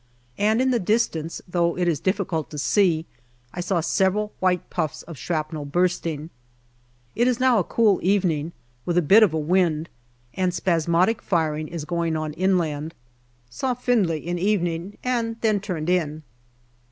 [0.39, 3.05] And in the distance, though it is difficult to see,
[3.53, 6.31] I saw several white puffs of shrapnel bursting.
[7.13, 8.51] It is now a cool evening,
[8.83, 9.89] with a bit of a wind,
[10.33, 12.95] and spasmodic firing is going on inland.
[13.47, 16.23] Saw Finlay in evening and then turned in.